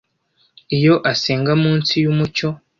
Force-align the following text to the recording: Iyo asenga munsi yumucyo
Iyo 0.77 0.93
asenga 1.11 1.51
munsi 1.63 1.93
yumucyo 2.03 2.49